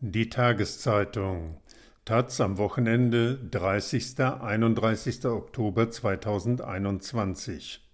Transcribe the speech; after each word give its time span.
Die 0.00 0.30
Tageszeitung 0.30 1.56
Taz 2.04 2.40
am 2.40 2.56
Wochenende 2.56 3.36
30. 3.36 4.20
31. 4.20 5.24
Oktober 5.24 5.90
2021 5.90 7.84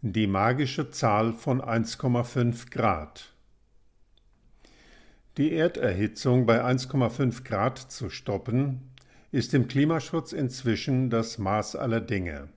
Die 0.00 0.26
magische 0.26 0.90
Zahl 0.90 1.34
von 1.34 1.62
1,5 1.62 2.68
Grad 2.72 3.32
Die 5.36 5.52
Erderhitzung 5.52 6.46
bei 6.46 6.64
1,5 6.64 7.44
Grad 7.44 7.78
zu 7.78 8.10
stoppen, 8.10 8.90
ist 9.30 9.54
im 9.54 9.68
Klimaschutz 9.68 10.32
inzwischen 10.32 11.10
das 11.10 11.38
Maß 11.38 11.76
aller 11.76 12.00
Dinge. 12.00 12.48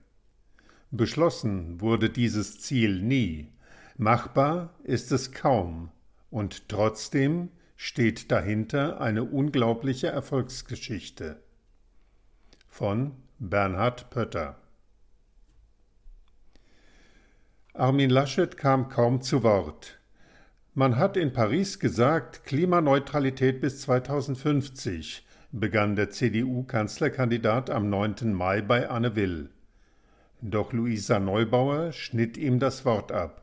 Beschlossen 0.90 1.80
wurde 1.80 2.10
dieses 2.10 2.60
Ziel 2.60 3.00
nie, 3.00 3.52
machbar 3.96 4.74
ist 4.82 5.12
es 5.12 5.30
kaum, 5.30 5.92
und 6.30 6.68
trotzdem 6.68 7.50
steht 7.80 8.32
dahinter 8.32 9.00
eine 9.00 9.22
unglaubliche 9.22 10.08
Erfolgsgeschichte. 10.08 11.40
Von 12.66 13.12
Bernhard 13.38 14.10
Pötter 14.10 14.56
Armin 17.74 18.10
Laschet 18.10 18.56
kam 18.56 18.88
kaum 18.88 19.22
zu 19.22 19.44
Wort. 19.44 20.00
Man 20.74 20.96
hat 20.96 21.16
in 21.16 21.32
Paris 21.32 21.78
gesagt, 21.78 22.44
Klimaneutralität 22.44 23.60
bis 23.60 23.80
2050, 23.82 25.24
begann 25.52 25.94
der 25.94 26.10
CDU-Kanzlerkandidat 26.10 27.70
am 27.70 27.88
9. 27.88 28.32
Mai 28.32 28.60
bei 28.60 28.90
Anne 28.90 29.14
Will. 29.14 29.50
Doch 30.40 30.72
Luisa 30.72 31.20
Neubauer 31.20 31.92
schnitt 31.92 32.36
ihm 32.36 32.58
das 32.58 32.84
Wort 32.84 33.12
ab. 33.12 33.42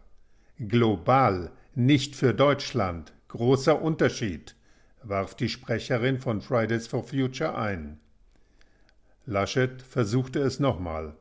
Global, 0.59 1.51
nicht 1.73 2.17
für 2.17 2.33
Deutschland, 2.33 3.13
Großer 3.35 3.81
Unterschied, 3.81 4.55
warf 5.03 5.35
die 5.35 5.49
Sprecherin 5.49 6.19
von 6.19 6.39
Fridays 6.39 6.87
for 6.87 7.03
Future 7.03 7.57
ein. 7.57 7.99
Laschet 9.25 9.81
versuchte 9.81 10.39
es 10.39 10.61
nochmal. 10.61 11.17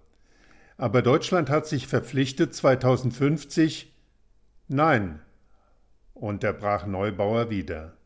Aber 0.77 1.03
Deutschland 1.03 1.51
hat 1.51 1.67
sich 1.67 1.89
verpflichtet, 1.89 2.55
2050 2.55 3.93
Nein, 4.69 5.23
unterbrach 6.15 6.87
Neubauer 6.87 7.51
wieder. 7.51 7.97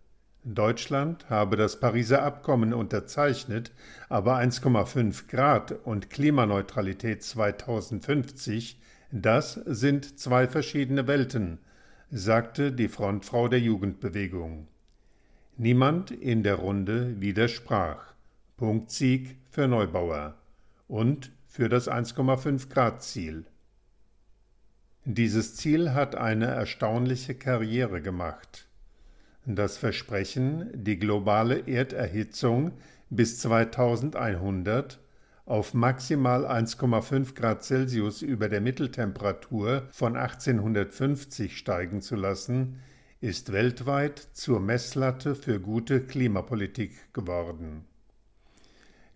Deutschland 0.42 1.28
habe 1.28 1.58
das 1.58 1.78
Pariser 1.78 2.22
Abkommen 2.22 2.72
unterzeichnet, 2.72 3.72
aber 4.08 4.38
1,5 4.38 5.28
Grad 5.28 5.72
und 5.84 6.08
Klimaneutralität 6.08 7.22
2050, 7.22 8.80
das 9.12 9.52
sind 9.52 10.18
zwei 10.18 10.48
verschiedene 10.48 11.06
Welten, 11.06 11.58
sagte 12.10 12.72
die 12.72 12.88
Frontfrau 12.88 13.48
der 13.48 13.60
Jugendbewegung. 13.60 14.68
Niemand 15.56 16.10
in 16.10 16.42
der 16.42 16.54
Runde 16.54 17.20
widersprach. 17.20 18.14
Punktsieg 18.56 19.36
für 19.50 19.68
Neubauer 19.68 20.36
und 20.88 21.32
für 21.46 21.68
das 21.68 21.88
1,5 21.88 22.68
Grad 22.70 23.02
Ziel. 23.02 23.44
Dieses 25.04 25.54
Ziel 25.56 25.94
hat 25.94 26.14
eine 26.14 26.46
erstaunliche 26.46 27.34
Karriere 27.34 28.02
gemacht. 28.02 28.66
Das 29.46 29.78
Versprechen, 29.78 30.70
die 30.74 30.98
globale 30.98 31.66
Erderhitzung 31.66 32.72
bis 33.10 33.38
2100 33.38 34.98
auf 35.48 35.72
maximal 35.72 36.46
1,5 36.46 37.34
Grad 37.34 37.64
Celsius 37.64 38.20
über 38.20 38.50
der 38.50 38.60
Mitteltemperatur 38.60 39.88
von 39.90 40.14
1850 40.14 41.56
steigen 41.56 42.02
zu 42.02 42.16
lassen, 42.16 42.80
ist 43.22 43.50
weltweit 43.50 44.18
zur 44.18 44.60
Messlatte 44.60 45.34
für 45.34 45.58
gute 45.58 46.02
Klimapolitik 46.02 47.14
geworden. 47.14 47.86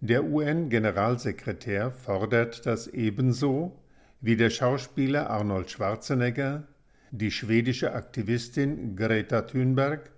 Der 0.01 0.25
UN-Generalsekretär 0.25 1.91
fordert 1.93 2.65
das 2.65 2.89
ebenso 2.89 3.79
wie 4.23 4.37
der 4.37 4.51
Schauspieler 4.51 5.29
Arnold 5.29 5.71
Schwarzenegger, 5.71 6.67
die 7.11 7.31
schwedische 7.31 7.93
Aktivistin 7.93 8.97
Greta 8.97 9.43
Thunberg 9.43 10.11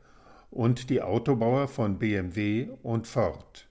und 0.51 0.91
die 0.91 1.03
Autobauer 1.03 1.67
von 1.67 1.99
BMW 1.99 2.69
und 2.85 3.09
Ford. 3.09 3.67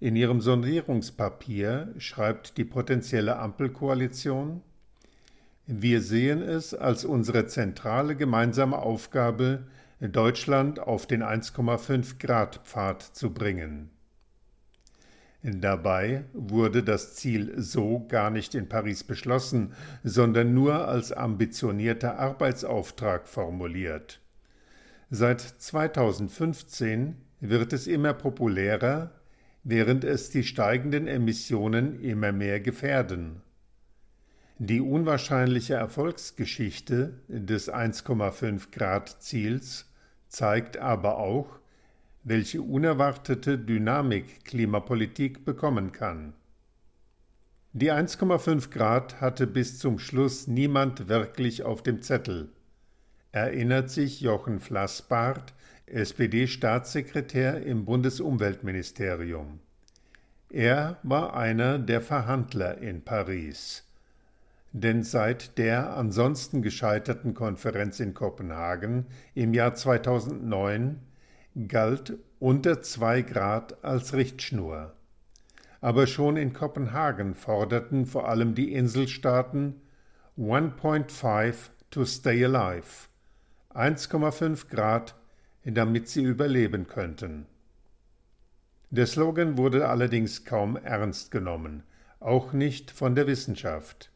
In 0.00 0.14
ihrem 0.14 0.40
Sondierungspapier 0.40 1.92
schreibt 1.98 2.56
die 2.56 2.64
potenzielle 2.64 3.38
Ampelkoalition 3.38 4.62
Wir 5.66 6.00
sehen 6.02 6.40
es 6.40 6.72
als 6.72 7.04
unsere 7.04 7.46
zentrale 7.46 8.14
gemeinsame 8.14 8.78
Aufgabe, 8.78 9.66
Deutschland 10.00 10.78
auf 10.78 11.06
den 11.06 11.24
1,5 11.24 12.20
Grad 12.20 12.60
Pfad 12.64 13.02
zu 13.02 13.34
bringen. 13.34 13.90
Dabei 15.42 16.24
wurde 16.32 16.84
das 16.84 17.16
Ziel 17.16 17.60
so 17.60 18.06
gar 18.06 18.30
nicht 18.30 18.54
in 18.54 18.68
Paris 18.68 19.02
beschlossen, 19.02 19.72
sondern 20.04 20.54
nur 20.54 20.86
als 20.86 21.10
ambitionierter 21.10 22.18
Arbeitsauftrag 22.18 23.26
formuliert. 23.26 24.20
Seit 25.10 25.40
2015 25.40 27.16
wird 27.40 27.72
es 27.72 27.86
immer 27.88 28.14
populärer, 28.14 29.17
während 29.70 30.02
es 30.02 30.30
die 30.30 30.44
steigenden 30.44 31.06
Emissionen 31.06 32.00
immer 32.00 32.32
mehr 32.32 32.58
gefährden. 32.58 33.42
Die 34.58 34.80
unwahrscheinliche 34.80 35.74
Erfolgsgeschichte 35.74 37.12
des 37.28 37.70
1,5 37.70 38.70
Grad 38.72 39.22
Ziels 39.22 39.92
zeigt 40.28 40.78
aber 40.78 41.18
auch, 41.18 41.58
welche 42.24 42.62
unerwartete 42.62 43.58
Dynamik 43.58 44.46
Klimapolitik 44.46 45.44
bekommen 45.44 45.92
kann. 45.92 46.32
Die 47.74 47.92
1,5 47.92 48.70
Grad 48.70 49.20
hatte 49.20 49.46
bis 49.46 49.78
zum 49.78 49.98
Schluss 49.98 50.46
niemand 50.46 51.08
wirklich 51.08 51.62
auf 51.64 51.82
dem 51.82 52.00
Zettel. 52.00 52.48
Erinnert 53.32 53.90
sich 53.90 54.20
Jochen 54.20 54.58
Flassbart, 54.58 55.52
SPD-Staatssekretär 55.86 57.62
im 57.62 57.84
Bundesumweltministerium. 57.84 59.60
Er 60.50 60.96
war 61.02 61.36
einer 61.36 61.78
der 61.78 62.00
Verhandler 62.00 62.78
in 62.78 63.02
Paris. 63.02 63.84
Denn 64.72 65.02
seit 65.02 65.58
der 65.58 65.96
ansonsten 65.96 66.62
gescheiterten 66.62 67.34
Konferenz 67.34 68.00
in 68.00 68.14
Kopenhagen 68.14 69.06
im 69.34 69.52
Jahr 69.52 69.74
2009 69.74 71.00
galt 71.66 72.14
unter 72.38 72.82
zwei 72.82 73.22
Grad 73.22 73.84
als 73.84 74.14
Richtschnur. 74.14 74.94
Aber 75.80 76.06
schon 76.06 76.36
in 76.36 76.52
Kopenhagen 76.52 77.34
forderten 77.34 78.06
vor 78.06 78.28
allem 78.28 78.54
die 78.54 78.72
Inselstaaten 78.72 79.80
1.5 80.38 81.54
to 81.90 82.04
stay 82.04 82.44
alive, 82.44 83.08
1,5 83.78 84.68
Grad 84.68 85.14
damit 85.64 86.08
sie 86.08 86.22
überleben 86.22 86.88
könnten. 86.88 87.46
Der 88.90 89.06
Slogan 89.06 89.56
wurde 89.56 89.88
allerdings 89.88 90.44
kaum 90.44 90.76
ernst 90.76 91.30
genommen, 91.30 91.84
auch 92.20 92.52
nicht 92.52 92.90
von 92.90 93.14
der 93.14 93.26
Wissenschaft. 93.26 94.10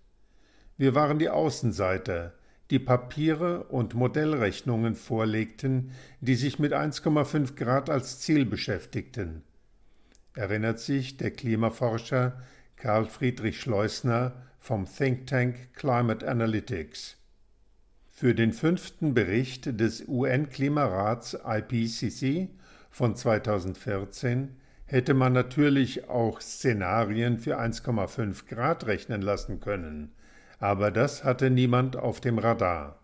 Wir 0.79 0.95
waren 0.95 1.19
die 1.19 1.29
Außenseiter, 1.29 2.33
die 2.71 2.79
Papiere 2.79 3.65
und 3.65 3.95
Modellrechnungen 3.95 4.97
vorlegten, 4.97 5.93
die 6.21 6.35
sich 6.35 6.59
mit 6.59 6.73
1,5 6.73 7.55
Grad 7.55 7.91
als 7.91 8.19
Ziel 8.19 8.47
beschäftigten. 8.47 9.43
Erinnert 10.35 10.81
sich 10.81 11.19
der 11.19 11.31
Klimaforscher 11.31 12.41
Karl 12.77 13.07
Friedrich 13.07 13.61
Schleusner 13.61 14.33
vom 14.59 14.87
Think 14.87 15.27
Tank 15.27 15.75
Climate 15.75 16.27
Analytics. 16.27 17.19
Für 18.15 18.35
den 18.35 18.53
fünften 18.53 19.15
Bericht 19.15 19.81
des 19.81 20.07
UN-Klimarats 20.07 21.37
IPCC 21.45 22.51
von 22.91 23.17
2014 23.17 24.55
hätte 24.85 25.15
man 25.15 25.33
natürlich 25.33 26.11
auch 26.11 26.41
Szenarien 26.41 27.39
für 27.39 27.59
1,5 27.59 28.47
Grad 28.47 28.87
rechnen 28.87 29.23
lassen 29.23 29.61
können, 29.61 30.13
aber 30.61 30.91
das 30.91 31.25
hatte 31.25 31.51
niemand 31.51 31.97
auf 31.97 32.21
dem 32.21 32.39
Radar. 32.39 33.01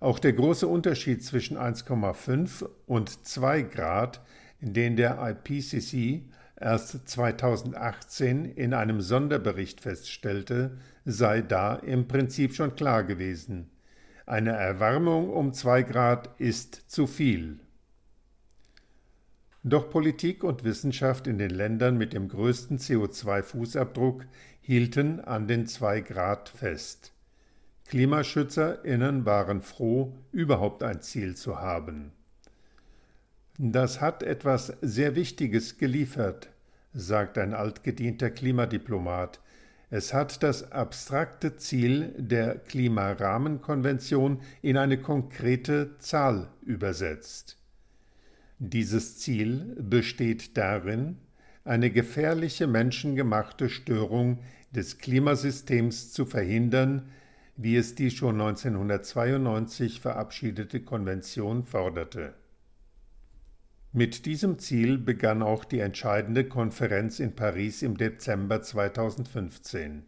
Auch 0.00 0.18
der 0.18 0.32
große 0.32 0.66
Unterschied 0.66 1.24
zwischen 1.24 1.56
1,5 1.56 2.68
und 2.86 3.24
2 3.26 3.62
Grad, 3.62 4.20
den 4.60 4.96
der 4.96 5.18
IPCC 5.22 6.28
erst 6.60 7.08
2018 7.08 8.46
in 8.46 8.74
einem 8.74 9.00
Sonderbericht 9.00 9.80
feststellte, 9.80 10.76
sei 11.04 11.40
da 11.40 11.76
im 11.76 12.08
Prinzip 12.08 12.54
schon 12.54 12.74
klar 12.74 13.04
gewesen. 13.04 13.71
Eine 14.26 14.52
Erwärmung 14.52 15.30
um 15.30 15.52
zwei 15.52 15.82
Grad 15.82 16.30
ist 16.38 16.74
zu 16.90 17.06
viel. 17.06 17.58
Doch 19.64 19.90
Politik 19.90 20.42
und 20.42 20.64
Wissenschaft 20.64 21.26
in 21.26 21.38
den 21.38 21.50
Ländern 21.50 21.96
mit 21.96 22.12
dem 22.12 22.28
größten 22.28 22.78
CO2-Fußabdruck 22.78 24.24
hielten 24.60 25.20
an 25.20 25.46
den 25.46 25.66
zwei 25.66 26.00
Grad 26.00 26.48
fest. 26.48 27.12
KlimaschützerInnen 27.86 29.24
waren 29.24 29.62
froh, 29.62 30.14
überhaupt 30.32 30.82
ein 30.82 31.00
Ziel 31.00 31.36
zu 31.36 31.60
haben. 31.60 32.12
Das 33.58 34.00
hat 34.00 34.22
etwas 34.22 34.72
sehr 34.80 35.14
Wichtiges 35.14 35.78
geliefert, 35.78 36.50
sagt 36.94 37.38
ein 37.38 37.54
altgedienter 37.54 38.30
Klimadiplomat. 38.30 39.40
Es 39.94 40.14
hat 40.14 40.42
das 40.42 40.72
abstrakte 40.72 41.56
Ziel 41.58 42.14
der 42.16 42.54
Klimarahmenkonvention 42.54 44.40
in 44.62 44.78
eine 44.78 44.96
konkrete 44.96 45.98
Zahl 45.98 46.48
übersetzt. 46.62 47.58
Dieses 48.58 49.18
Ziel 49.18 49.76
besteht 49.78 50.56
darin, 50.56 51.18
eine 51.66 51.90
gefährliche 51.90 52.66
menschengemachte 52.66 53.68
Störung 53.68 54.38
des 54.70 54.96
Klimasystems 54.96 56.10
zu 56.10 56.24
verhindern, 56.24 57.10
wie 57.56 57.76
es 57.76 57.94
die 57.94 58.10
schon 58.10 58.40
1992 58.40 60.00
verabschiedete 60.00 60.80
Konvention 60.80 61.64
forderte. 61.64 62.32
Mit 63.94 64.24
diesem 64.24 64.58
Ziel 64.58 64.96
begann 64.96 65.42
auch 65.42 65.66
die 65.66 65.80
entscheidende 65.80 66.44
Konferenz 66.44 67.20
in 67.20 67.36
Paris 67.36 67.82
im 67.82 67.98
Dezember 67.98 68.62
2015. 68.62 70.04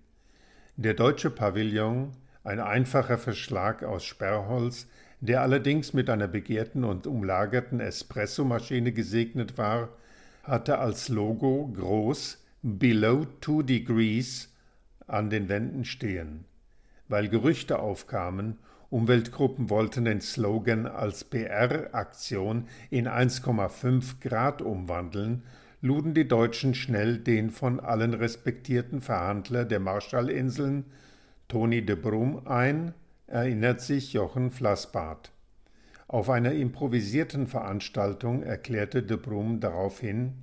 Der 0.77 0.95
deutsche 0.95 1.29
Pavillon, 1.29 2.13
ein 2.45 2.61
einfacher 2.61 3.19
Verschlag 3.19 3.83
aus 3.83 4.07
Sperrholz, 4.07 4.87
der 5.21 5.43
allerdings 5.43 5.93
mit 5.93 6.09
einer 6.09 6.29
begehrten 6.29 6.83
und 6.83 7.07
umlagerten 7.07 7.81
Espressomaschine 7.81 8.93
gesegnet 8.93 9.59
war, 9.59 9.91
hatte 10.45 10.79
als 10.79 11.11
Logo 11.11 11.71
groß 11.77 12.43
Below 12.63 13.27
Two 13.43 13.63
Degrees 13.63 14.51
an 15.07 15.29
den 15.29 15.51
Wänden 15.51 15.85
stehen. 15.85 16.47
Weil 17.09 17.29
Gerüchte 17.29 17.81
aufkamen, 17.81 18.59
Umweltgruppen 18.94 19.70
wollten 19.70 20.05
den 20.05 20.20
Slogan 20.20 20.87
als 20.87 21.25
PR-Aktion 21.25 22.69
in 22.91 23.08
1,5 23.08 24.20
Grad 24.20 24.62
umwandeln, 24.62 25.43
luden 25.81 26.14
die 26.14 26.29
Deutschen 26.29 26.76
schnell 26.76 27.19
den 27.19 27.50
von 27.50 27.81
allen 27.81 28.14
respektierten 28.14 29.00
Verhandler 29.00 29.64
der 29.64 29.81
Marshallinseln, 29.81 30.85
Tony 31.49 31.85
de 31.85 31.96
Brum, 31.96 32.46
ein, 32.46 32.94
erinnert 33.26 33.81
sich 33.81 34.12
Jochen 34.12 34.52
Flassbart. 34.52 35.32
Auf 36.06 36.31
einer 36.31 36.52
improvisierten 36.52 37.49
Veranstaltung 37.49 38.44
erklärte 38.44 39.02
de 39.02 39.17
Brum 39.17 39.58
daraufhin, 39.58 40.35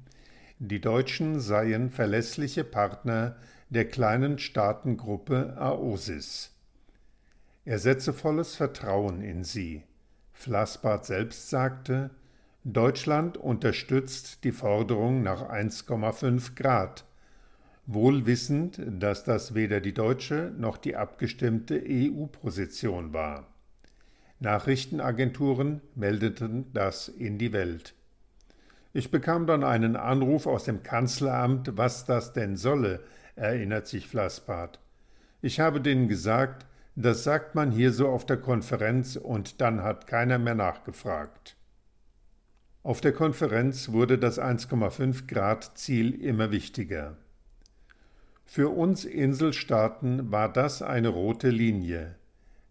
die 0.59 0.81
Deutschen 0.81 1.39
seien 1.39 1.89
verlässliche 1.89 2.65
Partner 2.65 3.37
der 3.69 3.85
kleinen 3.85 4.39
Staatengruppe 4.39 5.55
AOSIS. 5.55 6.51
Er 7.63 7.77
setze 7.77 8.11
volles 8.11 8.55
Vertrauen 8.55 9.21
in 9.21 9.43
sie. 9.43 9.83
Flassbart 10.33 11.05
selbst 11.05 11.49
sagte, 11.49 12.09
Deutschland 12.63 13.37
unterstützt 13.37 14.43
die 14.43 14.51
Forderung 14.51 15.21
nach 15.21 15.47
1,5 15.49 16.55
Grad, 16.55 17.05
wohl 17.85 18.25
wissend, 18.25 18.81
dass 18.87 19.23
das 19.23 19.53
weder 19.53 19.79
die 19.79 19.93
deutsche 19.93 20.51
noch 20.57 20.77
die 20.77 20.95
abgestimmte 20.95 21.83
EU-Position 21.87 23.13
war. 23.13 23.47
Nachrichtenagenturen 24.39 25.81
meldeten 25.93 26.65
das 26.73 27.09
in 27.09 27.37
die 27.37 27.53
Welt. 27.53 27.93
Ich 28.93 29.11
bekam 29.11 29.45
dann 29.45 29.63
einen 29.63 29.95
Anruf 29.95 30.47
aus 30.47 30.63
dem 30.63 30.81
Kanzleramt, 30.81 31.77
was 31.77 32.05
das 32.05 32.33
denn 32.33 32.57
solle, 32.57 33.01
erinnert 33.35 33.87
sich 33.87 34.07
Flassbart. 34.07 34.79
Ich 35.41 35.59
habe 35.59 35.79
denen 35.79 36.07
gesagt, 36.07 36.65
das 36.95 37.23
sagt 37.23 37.55
man 37.55 37.71
hier 37.71 37.91
so 37.91 38.09
auf 38.09 38.25
der 38.25 38.37
Konferenz 38.37 39.15
und 39.15 39.61
dann 39.61 39.83
hat 39.83 40.07
keiner 40.07 40.37
mehr 40.37 40.55
nachgefragt. 40.55 41.55
Auf 42.83 43.01
der 43.01 43.13
Konferenz 43.13 43.89
wurde 43.89 44.17
das 44.17 44.39
1,5 44.39 45.27
Grad 45.27 45.77
Ziel 45.77 46.13
immer 46.21 46.51
wichtiger. 46.51 47.17
Für 48.45 48.69
uns 48.69 49.05
Inselstaaten 49.05 50.31
war 50.31 50.51
das 50.51 50.81
eine 50.81 51.09
rote 51.09 51.49
Linie 51.49 52.15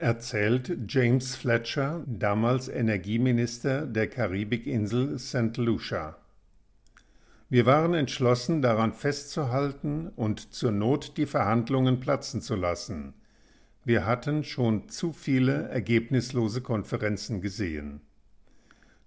erzählt 0.01 0.79
James 0.89 1.37
Fletcher, 1.37 2.03
damals 2.07 2.69
Energieminister 2.69 3.87
der 3.87 4.09
Karibikinsel 4.09 5.19
St. 5.19 5.57
Lucia. 5.59 6.17
Wir 7.51 7.67
waren 7.67 7.95
entschlossen, 7.95 8.63
daran 8.63 8.95
festzuhalten 8.95 10.09
und 10.17 10.55
zur 10.55 10.73
Not 10.73 11.17
die 11.19 11.27
Verhandlungen 11.27 12.01
platzen 12.01 12.41
zu 12.41 12.57
lassen. 12.57 13.13
Wir 13.85 14.05
hatten 14.05 14.45
schon 14.45 14.89
zu 14.89 15.13
viele 15.13 15.69
ergebnislose 15.69 16.61
Konferenzen 16.61 17.41
gesehen. 17.41 18.03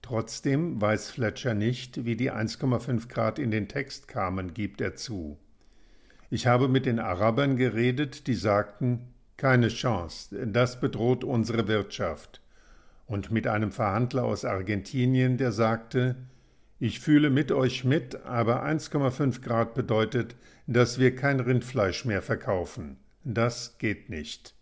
Trotzdem 0.01 0.81
weiß 0.81 1.11
Fletcher 1.11 1.53
nicht, 1.53 2.05
wie 2.05 2.15
die 2.15 2.31
1,5 2.31 3.07
Grad 3.07 3.39
in 3.39 3.51
den 3.51 3.67
Text 3.67 4.07
kamen, 4.07 4.53
gibt 4.53 4.81
er 4.81 4.95
zu. 4.95 5.37
Ich 6.29 6.47
habe 6.47 6.67
mit 6.67 6.87
den 6.87 6.99
Arabern 6.99 7.55
geredet, 7.55 8.25
die 8.25 8.33
sagten, 8.33 9.13
keine 9.37 9.67
Chance, 9.67 10.47
das 10.47 10.79
bedroht 10.79 11.23
unsere 11.23 11.67
Wirtschaft. 11.67 12.41
Und 13.05 13.31
mit 13.31 13.45
einem 13.45 13.71
Verhandler 13.71 14.23
aus 14.23 14.43
Argentinien, 14.43 15.37
der 15.37 15.51
sagte, 15.51 16.15
ich 16.79 16.99
fühle 16.99 17.29
mit 17.29 17.51
euch 17.51 17.83
mit, 17.83 18.25
aber 18.25 18.65
1,5 18.65 19.41
Grad 19.41 19.75
bedeutet, 19.75 20.35
dass 20.65 20.97
wir 20.97 21.15
kein 21.15 21.39
Rindfleisch 21.39 22.05
mehr 22.05 22.21
verkaufen. 22.21 22.97
Das 23.23 23.77
geht 23.77 24.09
nicht. 24.09 24.55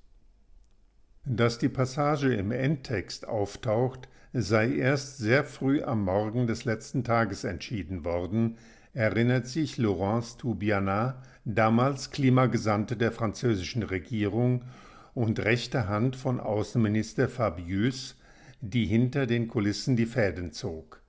Dass 1.34 1.58
die 1.58 1.70
Passage 1.70 2.34
im 2.34 2.52
Endtext 2.52 3.26
auftaucht, 3.26 4.10
sei 4.34 4.76
erst 4.76 5.18
sehr 5.18 5.46
früh 5.46 5.82
am 5.82 6.04
Morgen 6.04 6.46
des 6.46 6.66
letzten 6.66 7.06
Tages 7.06 7.46
entschieden 7.46 8.04
worden, 8.04 8.58
erinnert 8.94 9.48
sich 9.48 9.78
Laurence 9.78 10.36
Toubiana, 10.36 11.24
damals 11.46 12.12
Klimagesandte 12.12 12.98
der 12.98 13.14
französischen 13.14 13.82
Regierung 13.82 14.66
und 15.14 15.40
rechte 15.40 15.88
Hand 15.88 16.18
von 16.18 16.42
Außenminister 16.42 17.30
Fabius, 17.30 18.18
die 18.60 18.86
hinter 18.86 19.26
den 19.26 19.48
Kulissen 19.48 19.96
die 19.96 20.08
Fäden 20.08 20.52
zog. 20.52 21.02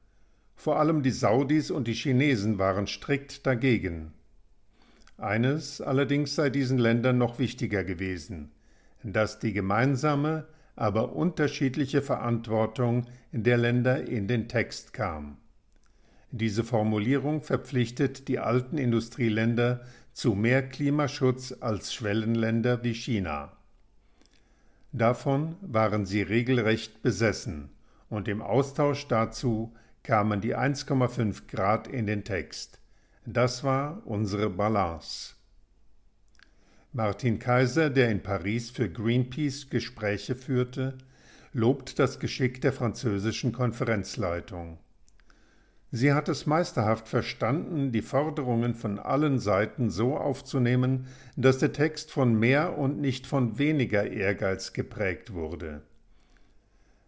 Vor 0.54 0.78
allem 0.78 1.02
die 1.02 1.10
Saudis 1.10 1.72
und 1.72 1.88
die 1.88 1.94
Chinesen 1.94 2.60
waren 2.60 2.86
strikt 2.86 3.44
dagegen. 3.44 4.12
Eines 5.18 5.80
allerdings 5.80 6.36
sei 6.36 6.48
diesen 6.48 6.78
Ländern 6.78 7.18
noch 7.18 7.40
wichtiger 7.40 7.82
gewesen, 7.82 8.52
dass 9.02 9.38
die 9.38 9.52
gemeinsame, 9.52 10.46
aber 10.76 11.14
unterschiedliche 11.14 12.02
Verantwortung 12.02 13.06
der 13.32 13.56
Länder 13.58 14.06
in 14.06 14.28
den 14.28 14.48
Text 14.48 14.92
kam. 14.92 15.36
Diese 16.30 16.64
Formulierung 16.64 17.42
verpflichtet 17.42 18.28
die 18.28 18.38
alten 18.38 18.78
Industrieländer 18.78 19.82
zu 20.12 20.34
mehr 20.34 20.66
Klimaschutz 20.66 21.54
als 21.60 21.92
Schwellenländer 21.92 22.82
wie 22.82 22.94
China. 22.94 23.52
Davon 24.92 25.56
waren 25.60 26.06
sie 26.06 26.22
regelrecht 26.22 27.02
besessen, 27.02 27.70
und 28.08 28.28
im 28.28 28.42
Austausch 28.42 29.08
dazu 29.08 29.74
kamen 30.02 30.40
die 30.40 30.56
1,5 30.56 31.48
Grad 31.48 31.86
in 31.86 32.06
den 32.06 32.24
Text. 32.24 32.78
Das 33.24 33.64
war 33.64 34.02
unsere 34.04 34.50
Balance. 34.50 35.34
Martin 36.94 37.38
Kaiser, 37.38 37.88
der 37.88 38.10
in 38.10 38.22
Paris 38.22 38.68
für 38.68 38.86
Greenpeace 38.86 39.70
Gespräche 39.70 40.34
führte, 40.34 40.98
lobt 41.54 41.98
das 41.98 42.20
Geschick 42.20 42.60
der 42.60 42.74
französischen 42.74 43.50
Konferenzleitung. 43.52 44.76
Sie 45.90 46.12
hat 46.12 46.28
es 46.28 46.44
meisterhaft 46.44 47.08
verstanden, 47.08 47.92
die 47.92 48.02
Forderungen 48.02 48.74
von 48.74 48.98
allen 48.98 49.38
Seiten 49.38 49.88
so 49.88 50.18
aufzunehmen, 50.18 51.06
dass 51.34 51.56
der 51.56 51.72
Text 51.72 52.10
von 52.10 52.38
mehr 52.38 52.76
und 52.76 53.00
nicht 53.00 53.26
von 53.26 53.58
weniger 53.58 54.10
Ehrgeiz 54.10 54.74
geprägt 54.74 55.32
wurde. 55.32 55.80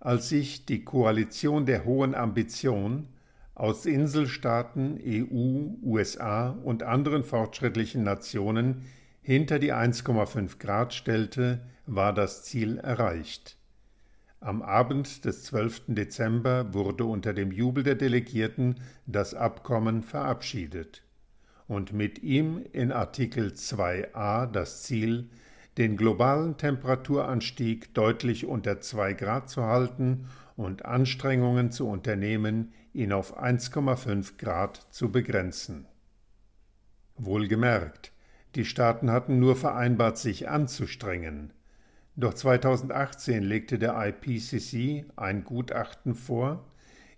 Als 0.00 0.30
sich 0.30 0.64
die 0.64 0.82
Koalition 0.82 1.66
der 1.66 1.84
hohen 1.84 2.14
Ambition 2.14 3.08
aus 3.54 3.84
Inselstaaten, 3.84 4.98
EU, 4.98 5.74
USA 5.86 6.48
und 6.48 6.82
anderen 6.82 7.22
fortschrittlichen 7.22 8.02
Nationen 8.02 8.86
hinter 9.24 9.58
die 9.58 9.72
1,5 9.72 10.58
Grad 10.58 10.92
stellte, 10.92 11.60
war 11.86 12.12
das 12.12 12.44
Ziel 12.44 12.76
erreicht. 12.76 13.56
Am 14.38 14.60
Abend 14.60 15.24
des 15.24 15.44
12. 15.44 15.84
Dezember 15.88 16.74
wurde 16.74 17.06
unter 17.06 17.32
dem 17.32 17.50
Jubel 17.50 17.82
der 17.82 17.94
Delegierten 17.94 18.80
das 19.06 19.32
Abkommen 19.32 20.02
verabschiedet 20.02 21.02
und 21.66 21.94
mit 21.94 22.22
ihm 22.22 22.66
in 22.72 22.92
Artikel 22.92 23.52
2a 23.52 24.46
das 24.46 24.82
Ziel, 24.82 25.30
den 25.78 25.96
globalen 25.96 26.58
Temperaturanstieg 26.58 27.94
deutlich 27.94 28.44
unter 28.44 28.82
2 28.82 29.14
Grad 29.14 29.48
zu 29.48 29.62
halten 29.64 30.28
und 30.54 30.84
Anstrengungen 30.84 31.70
zu 31.70 31.88
unternehmen, 31.88 32.74
ihn 32.92 33.14
auf 33.14 33.42
1,5 33.42 34.36
Grad 34.36 34.86
zu 34.90 35.10
begrenzen. 35.10 35.86
Wohlgemerkt, 37.16 38.12
die 38.56 38.64
Staaten 38.64 39.10
hatten 39.10 39.38
nur 39.38 39.56
vereinbart, 39.56 40.18
sich 40.18 40.48
anzustrengen, 40.48 41.52
doch 42.16 42.34
2018 42.34 43.42
legte 43.42 43.78
der 43.78 43.96
IPCC 43.96 45.06
ein 45.16 45.42
Gutachten 45.44 46.14
vor, 46.14 46.64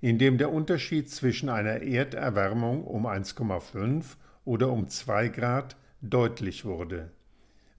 in 0.00 0.18
dem 0.18 0.38
der 0.38 0.52
Unterschied 0.52 1.10
zwischen 1.10 1.48
einer 1.48 1.82
Erderwärmung 1.82 2.84
um 2.84 3.06
1,5 3.06 4.16
oder 4.44 4.70
um 4.70 4.88
2 4.88 5.28
Grad 5.28 5.76
deutlich 6.00 6.64
wurde. 6.64 7.10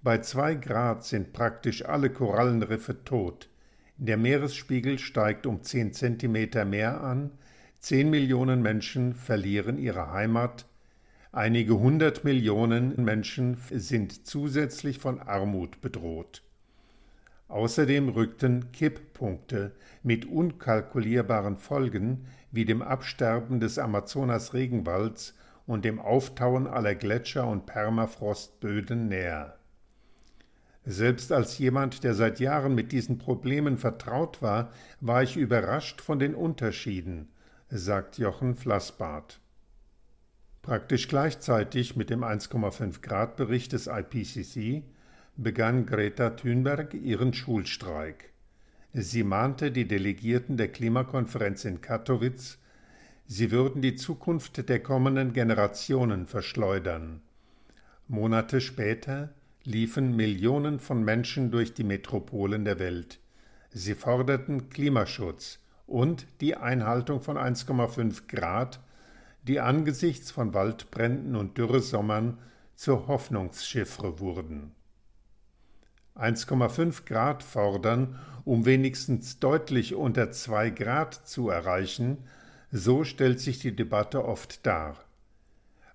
Bei 0.03 0.19
2 0.19 0.55
Grad 0.55 1.03
sind 1.03 1.33
praktisch 1.33 1.85
alle 1.85 2.11
Korallenriffe 2.11 3.03
tot. 3.03 3.49
Der 3.97 4.17
Meeresspiegel 4.17 4.99
steigt 4.99 5.47
um 5.47 5.63
10 5.63 5.93
Zentimeter 5.93 6.65
mehr 6.65 7.01
an, 7.01 7.31
10 7.79 8.11
Millionen 8.11 8.61
Menschen 8.61 9.15
verlieren 9.15 9.79
ihre 9.79 10.11
Heimat, 10.11 10.65
einige 11.31 11.79
hundert 11.79 12.23
Millionen 12.23 13.03
Menschen 13.03 13.57
sind 13.71 14.27
zusätzlich 14.27 14.99
von 14.99 15.19
Armut 15.19 15.81
bedroht. 15.81 16.43
Außerdem 17.47 18.09
rückten 18.09 18.71
Kipppunkte 18.71 19.71
mit 20.03 20.25
unkalkulierbaren 20.25 21.57
Folgen 21.57 22.25
wie 22.51 22.65
dem 22.65 22.81
Absterben 22.81 23.59
des 23.59 23.79
Amazonas-Regenwalds 23.79 25.33
und 25.65 25.85
dem 25.85 25.99
Auftauen 25.99 26.67
aller 26.67 26.95
Gletscher 26.95 27.47
und 27.47 27.65
Permafrostböden 27.65 29.07
näher. 29.07 29.57
Selbst 30.85 31.33
als 31.33 31.57
jemand, 31.57 32.05
der 32.05 32.13
seit 32.13 32.39
Jahren 32.39 32.73
mit 32.73 32.93
diesen 32.93 33.17
Problemen 33.17 33.77
vertraut 33.77 34.41
war, 34.41 34.71
war 35.01 35.21
ich 35.21 35.35
überrascht 35.35 35.99
von 35.99 36.17
den 36.17 36.33
Unterschieden, 36.33 37.27
sagt 37.69 38.17
Jochen 38.17 38.55
Flassbart. 38.55 39.41
Praktisch 40.61 41.07
gleichzeitig 41.07 41.95
mit 41.95 42.09
dem 42.09 42.23
1,5 42.23 43.01
Grad 43.01 43.37
Bericht 43.37 43.73
des 43.73 43.87
IPCC 43.87 44.83
begann 45.37 45.85
Greta 45.85 46.31
Thunberg 46.31 46.93
ihren 46.93 47.33
Schulstreik. 47.33 48.31
Sie 48.93 49.23
mahnte 49.23 49.71
die 49.71 49.87
Delegierten 49.87 50.57
der 50.57 50.69
Klimakonferenz 50.69 51.65
in 51.65 51.81
Katowice, 51.81 52.57
sie 53.27 53.51
würden 53.51 53.81
die 53.81 53.95
Zukunft 53.95 54.67
der 54.67 54.81
kommenden 54.81 55.33
Generationen 55.33 56.25
verschleudern. 56.25 57.21
Monate 58.07 58.61
später 58.61 59.33
liefen 59.63 60.15
Millionen 60.15 60.79
von 60.79 61.03
Menschen 61.03 61.51
durch 61.51 61.73
die 61.73 61.83
Metropolen 61.83 62.63
der 62.63 62.79
Welt. 62.79 63.19
Sie 63.69 63.95
forderten 63.95 64.69
Klimaschutz 64.69 65.59
und 65.85 66.25
die 66.41 66.55
Einhaltung 66.55 67.21
von 67.21 67.37
1,5 67.37 68.27
Grad, 68.27 68.79
die 69.47 69.59
angesichts 69.59 70.31
von 70.31 70.53
Waldbränden 70.53 71.35
und 71.35 71.57
Dürresommern 71.57 72.37
zur 72.75 73.07
Hoffnungsschiffre 73.07 74.19
wurden. 74.19 74.71
1,5 76.15 77.05
Grad 77.05 77.43
fordern, 77.43 78.19
um 78.43 78.65
wenigstens 78.65 79.39
deutlich 79.39 79.95
unter 79.95 80.31
2 80.31 80.71
Grad 80.71 81.13
zu 81.13 81.49
erreichen, 81.49 82.17
so 82.71 83.03
stellt 83.03 83.39
sich 83.39 83.59
die 83.59 83.75
Debatte 83.75 84.25
oft 84.25 84.65
dar. 84.65 84.97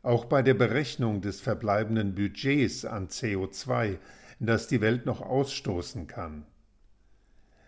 Auch 0.02 0.24
bei 0.24 0.42
der 0.42 0.54
Berechnung 0.54 1.20
des 1.20 1.40
verbleibenden 1.40 2.14
Budgets 2.14 2.84
an 2.84 3.08
CO2, 3.08 3.98
das 4.40 4.66
die 4.66 4.80
Welt 4.80 5.06
noch 5.06 5.20
ausstoßen 5.20 6.06
kann. 6.06 6.44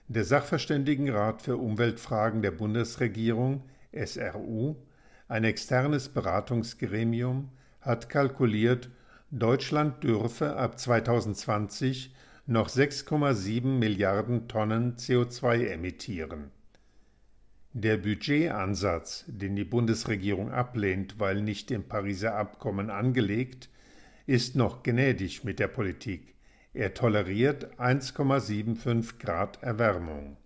Der 0.09 0.25
Sachverständigenrat 0.25 1.43
für 1.43 1.57
Umweltfragen 1.57 2.43
der 2.43 2.51
Bundesregierung, 2.51 3.63
SRU, 3.93 4.77
ein 5.35 5.43
externes 5.43 6.11
Beratungsgremium, 6.11 7.49
hat 7.81 8.09
kalkuliert, 8.09 8.89
Deutschland 9.33 10.05
dürfe 10.05 10.55
ab 10.55 10.79
2020 10.79 12.15
noch 12.47 12.69
6,7 12.69 13.65
Milliarden 13.65 14.47
Tonnen 14.47 14.95
CO2 14.95 15.67
emittieren. 15.71 16.53
Der 17.73 17.97
Budgetansatz, 17.97 19.25
den 19.27 19.57
die 19.57 19.65
Bundesregierung 19.65 20.53
ablehnt, 20.53 21.19
weil 21.19 21.43
nicht 21.43 21.73
im 21.73 21.83
Pariser 21.83 22.37
Abkommen 22.37 22.89
angelegt, 22.89 23.71
ist 24.27 24.55
noch 24.55 24.85
gnädig 24.85 25.43
mit 25.43 25.59
der 25.59 25.67
Politik. 25.67 26.37
Er 26.75 26.95
toleriert 26.95 27.75
1,75 27.81 29.19
Grad 29.19 29.61
Erwärmung. 29.65 30.37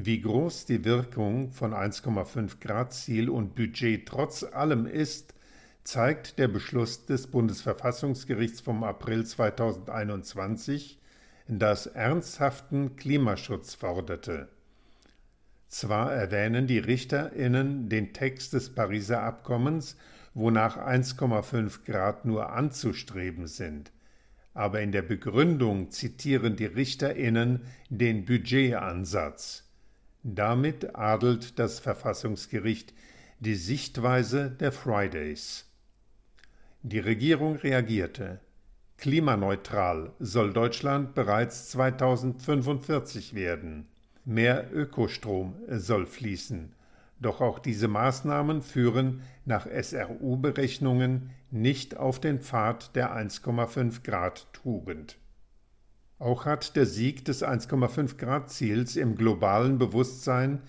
Wie 0.00 0.20
groß 0.20 0.64
die 0.66 0.84
Wirkung 0.84 1.50
von 1.50 1.72
1,5 1.74 2.60
Grad 2.60 2.92
Ziel 2.92 3.28
und 3.28 3.56
Budget 3.56 4.06
trotz 4.06 4.44
allem 4.44 4.86
ist, 4.86 5.34
zeigt 5.82 6.38
der 6.38 6.46
Beschluss 6.46 7.04
des 7.06 7.26
Bundesverfassungsgerichts 7.26 8.60
vom 8.60 8.84
April 8.84 9.26
2021, 9.26 11.00
das 11.48 11.86
ernsthaften 11.86 12.94
Klimaschutz 12.94 13.74
forderte. 13.74 14.46
Zwar 15.66 16.12
erwähnen 16.12 16.68
die 16.68 16.78
Richterinnen 16.78 17.88
den 17.88 18.12
Text 18.12 18.52
des 18.52 18.72
Pariser 18.72 19.24
Abkommens, 19.24 19.96
wonach 20.32 20.76
1,5 20.76 21.84
Grad 21.84 22.24
nur 22.24 22.52
anzustreben 22.52 23.48
sind, 23.48 23.90
aber 24.54 24.80
in 24.80 24.92
der 24.92 25.02
Begründung 25.02 25.90
zitieren 25.90 26.54
die 26.54 26.66
Richterinnen 26.66 27.62
den 27.90 28.26
Budgetansatz. 28.26 29.67
Damit 30.34 30.94
adelt 30.94 31.58
das 31.58 31.78
Verfassungsgericht 31.78 32.92
die 33.40 33.54
Sichtweise 33.54 34.50
der 34.50 34.72
Fridays. 34.72 35.64
Die 36.82 36.98
Regierung 36.98 37.56
reagierte. 37.56 38.38
Klimaneutral 38.98 40.12
soll 40.18 40.52
Deutschland 40.52 41.14
bereits 41.14 41.70
2045 41.70 43.34
werden. 43.34 43.88
Mehr 44.26 44.68
Ökostrom 44.70 45.54
soll 45.66 46.04
fließen. 46.04 46.74
Doch 47.20 47.40
auch 47.40 47.58
diese 47.58 47.88
Maßnahmen 47.88 48.60
führen 48.60 49.22
nach 49.46 49.66
SRU-Berechnungen 49.66 51.30
nicht 51.50 51.96
auf 51.96 52.20
den 52.20 52.40
Pfad 52.40 52.94
der 52.94 53.16
1,5 53.16 54.02
Grad 54.02 54.46
Tugend. 54.52 55.16
Auch 56.18 56.46
hat 56.46 56.74
der 56.74 56.86
Sieg 56.86 57.24
des 57.24 57.44
1,5 57.44 58.16
Grad 58.16 58.50
Ziels 58.50 58.96
im 58.96 59.14
globalen 59.14 59.78
Bewusstsein 59.78 60.62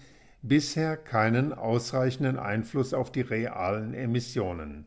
bisher 0.44 0.96
keinen 0.96 1.54
ausreichenden 1.54 2.38
Einfluss 2.38 2.94
auf 2.94 3.12
die 3.12 3.22
realen 3.22 3.96
Emissionen. 3.96 4.86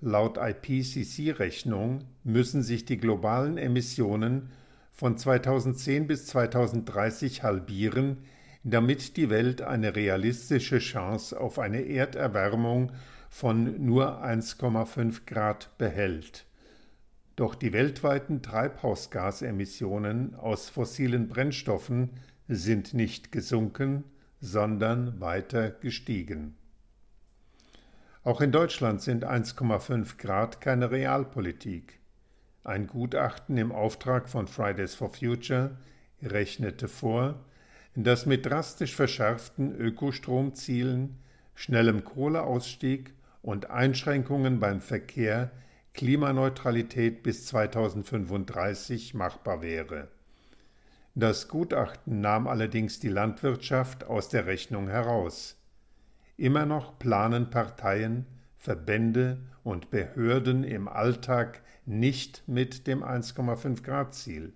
Laut 0.00 0.38
IPCC-Rechnung 0.38 2.04
müssen 2.24 2.62
sich 2.62 2.86
die 2.86 2.96
globalen 2.96 3.58
Emissionen 3.58 4.50
von 4.92 5.18
2010 5.18 6.06
bis 6.06 6.26
2030 6.26 7.42
halbieren, 7.42 8.18
damit 8.64 9.16
die 9.16 9.28
Welt 9.28 9.60
eine 9.60 9.94
realistische 9.94 10.78
Chance 10.78 11.38
auf 11.38 11.58
eine 11.58 11.82
Erderwärmung 11.82 12.92
von 13.28 13.84
nur 13.84 14.24
1,5 14.24 15.26
Grad 15.26 15.76
behält. 15.78 16.47
Doch 17.38 17.54
die 17.54 17.72
weltweiten 17.72 18.42
Treibhausgasemissionen 18.42 20.34
aus 20.34 20.68
fossilen 20.70 21.28
Brennstoffen 21.28 22.10
sind 22.48 22.94
nicht 22.94 23.30
gesunken, 23.30 24.02
sondern 24.40 25.20
weiter 25.20 25.70
gestiegen. 25.70 26.56
Auch 28.24 28.40
in 28.40 28.50
Deutschland 28.50 29.02
sind 29.02 29.24
1,5 29.24 30.18
Grad 30.18 30.60
keine 30.60 30.90
Realpolitik. 30.90 32.00
Ein 32.64 32.88
Gutachten 32.88 33.56
im 33.56 33.70
Auftrag 33.70 34.28
von 34.28 34.48
Fridays 34.48 34.96
for 34.96 35.10
Future 35.10 35.78
rechnete 36.20 36.88
vor, 36.88 37.38
dass 37.94 38.26
mit 38.26 38.46
drastisch 38.46 38.96
verschärften 38.96 39.76
Ökostromzielen, 39.76 41.20
schnellem 41.54 42.02
Kohleausstieg 42.02 43.14
und 43.42 43.70
Einschränkungen 43.70 44.58
beim 44.58 44.80
Verkehr 44.80 45.52
Klimaneutralität 45.98 47.24
bis 47.24 47.46
2035 47.46 49.14
machbar 49.14 49.62
wäre. 49.62 50.06
Das 51.16 51.48
Gutachten 51.48 52.20
nahm 52.20 52.46
allerdings 52.46 53.00
die 53.00 53.08
Landwirtschaft 53.08 54.04
aus 54.04 54.28
der 54.28 54.46
Rechnung 54.46 54.86
heraus. 54.86 55.60
Immer 56.36 56.66
noch 56.66 57.00
planen 57.00 57.50
Parteien, 57.50 58.26
Verbände 58.58 59.40
und 59.64 59.90
Behörden 59.90 60.62
im 60.62 60.86
Alltag 60.86 61.62
nicht 61.84 62.44
mit 62.46 62.86
dem 62.86 63.02
1,5 63.02 63.82
Grad 63.82 64.14
Ziel. 64.14 64.52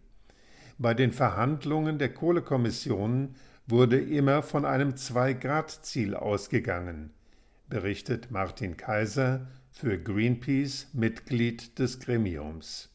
Bei 0.78 0.94
den 0.94 1.10
Verhandlungen 1.10 1.98
der 1.98 2.14
Kohlekommissionen 2.14 3.34
wurde 3.66 4.00
immer 4.00 4.44
von 4.44 4.64
einem 4.64 4.96
2 4.96 5.32
Grad 5.32 5.70
Ziel 5.70 6.14
ausgegangen, 6.14 7.10
berichtet 7.68 8.30
Martin 8.30 8.76
Kaiser 8.76 9.48
für 9.72 9.98
Greenpeace 9.98 10.88
Mitglied 10.92 11.78
des 11.78 11.98
Gremiums. 11.98 12.90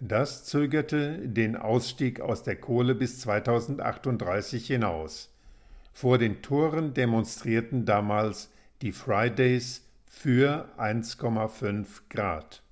Das 0.00 0.44
zögerte 0.44 1.28
den 1.28 1.54
Ausstieg 1.54 2.20
aus 2.20 2.42
der 2.42 2.56
Kohle 2.56 2.96
bis 2.96 3.20
2038 3.20 4.66
hinaus. 4.66 5.32
Vor 5.92 6.18
den 6.18 6.42
Toren 6.42 6.94
demonstrierten 6.94 7.84
damals 7.84 8.50
die 8.80 8.90
Fridays 8.90 9.86
für 10.06 10.68
1,5 10.78 11.86
Grad. 12.08 12.62